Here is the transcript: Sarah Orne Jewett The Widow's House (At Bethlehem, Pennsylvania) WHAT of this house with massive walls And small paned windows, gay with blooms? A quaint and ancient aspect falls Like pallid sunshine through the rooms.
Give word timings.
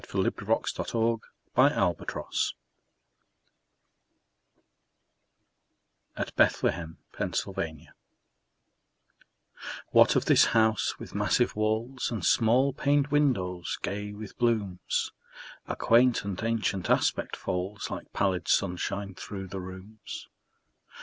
Sarah 0.09 0.23
Orne 0.23 0.33
Jewett 0.35 0.87
The 0.87 1.19
Widow's 1.55 2.11
House 2.13 2.53
(At 6.17 6.35
Bethlehem, 6.35 6.97
Pennsylvania) 7.13 7.93
WHAT 9.91 10.15
of 10.15 10.25
this 10.25 10.45
house 10.57 10.97
with 10.97 11.13
massive 11.13 11.55
walls 11.55 12.09
And 12.09 12.25
small 12.25 12.73
paned 12.73 13.09
windows, 13.09 13.77
gay 13.83 14.11
with 14.11 14.39
blooms? 14.39 15.11
A 15.67 15.75
quaint 15.75 16.25
and 16.25 16.41
ancient 16.41 16.89
aspect 16.89 17.35
falls 17.35 17.91
Like 17.91 18.11
pallid 18.11 18.47
sunshine 18.47 19.13
through 19.13 19.49
the 19.49 19.59
rooms. 19.59 20.29